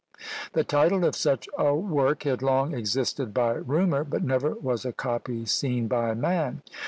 [0.53, 4.91] The title of such a work had long existed by rumour, but never was a
[4.91, 6.63] copy seen by man!